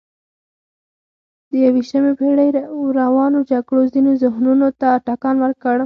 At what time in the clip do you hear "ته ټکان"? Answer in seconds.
4.81-5.35